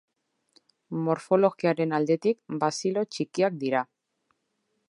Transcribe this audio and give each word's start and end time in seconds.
Morfologiaren 1.07 1.95
aldetik 1.99 2.41
bazilo 2.65 3.07
txikiak 3.15 3.63
dira. 3.67 3.85